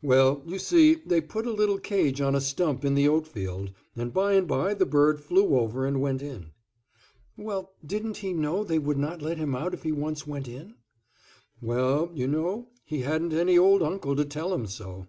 [0.00, 3.72] "Well, you see, they put a little cage on a stump in the oat field,
[3.96, 6.52] and by and by the bird flew over and went in."
[7.36, 10.76] "Well, didn't he know they would not let him out if he once went in?"
[11.60, 15.08] "Well, you know, he hadn't any old uncle to tell him so."